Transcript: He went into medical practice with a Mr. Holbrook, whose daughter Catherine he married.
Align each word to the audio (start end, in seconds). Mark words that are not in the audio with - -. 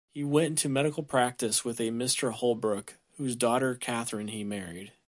He 0.15 0.23
went 0.23 0.47
into 0.47 0.67
medical 0.67 1.03
practice 1.03 1.63
with 1.63 1.79
a 1.79 1.91
Mr. 1.91 2.31
Holbrook, 2.31 2.97
whose 3.17 3.35
daughter 3.35 3.75
Catherine 3.75 4.29
he 4.29 4.43
married. 4.43 4.91